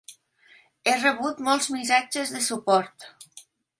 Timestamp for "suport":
2.47-3.07